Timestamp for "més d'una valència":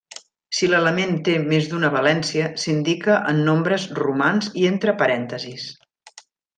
1.51-2.49